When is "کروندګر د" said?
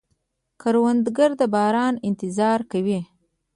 0.61-1.41